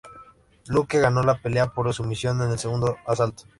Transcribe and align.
Luque 0.67 0.99
ganó 0.99 1.21
la 1.21 1.39
pelea 1.43 1.67
por 1.67 1.93
sumisión 1.93 2.41
en 2.41 2.49
el 2.49 2.57
segundo 2.57 2.97
asalto. 3.05 3.43